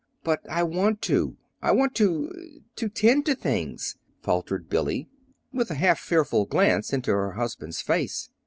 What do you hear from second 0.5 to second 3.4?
want to. I want to to tend to